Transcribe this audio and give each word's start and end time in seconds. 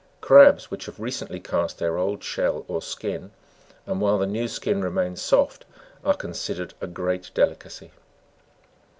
Crabs 0.19 0.71
which 0.71 0.87
have 0.87 0.99
recently 0.99 1.39
cast 1.39 1.77
their 1.77 1.95
old 1.95 2.23
shell 2.23 2.65
or 2.67 2.81
skin, 2.81 3.29
and 3.85 4.01
while 4.01 4.17
the 4.17 4.25
new 4.25 4.47
skin 4.47 4.81
remains 4.83 5.21
soft, 5.21 5.63
are 6.03 6.15
considered 6.17 6.73
a 6.81 6.87
great 6.87 7.29
delicacy. 7.35 7.91